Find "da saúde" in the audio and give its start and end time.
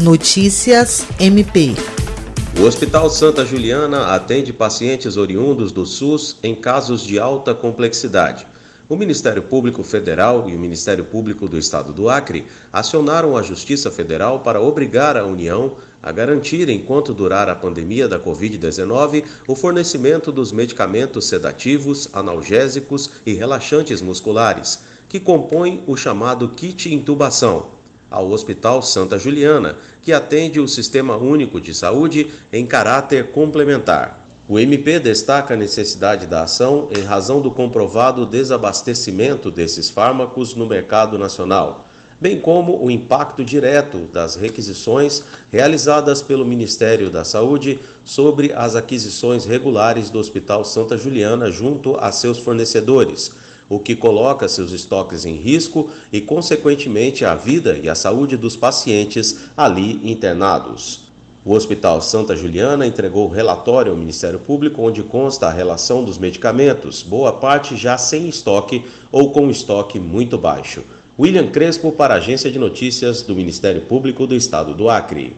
47.10-47.78